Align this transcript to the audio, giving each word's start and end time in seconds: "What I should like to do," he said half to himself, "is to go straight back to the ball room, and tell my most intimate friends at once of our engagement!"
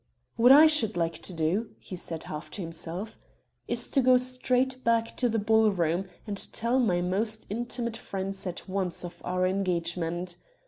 "What 0.35 0.51
I 0.51 0.65
should 0.65 0.97
like 0.97 1.19
to 1.19 1.31
do," 1.31 1.75
he 1.77 1.95
said 1.95 2.23
half 2.23 2.49
to 2.57 2.61
himself, 2.63 3.19
"is 3.67 3.87
to 3.91 4.01
go 4.01 4.17
straight 4.17 4.83
back 4.83 5.15
to 5.17 5.29
the 5.29 5.37
ball 5.37 5.69
room, 5.69 6.05
and 6.25 6.51
tell 6.51 6.79
my 6.79 7.01
most 7.01 7.45
intimate 7.51 7.97
friends 7.97 8.47
at 8.47 8.67
once 8.67 9.05
of 9.05 9.21
our 9.23 9.45
engagement!" 9.45 10.37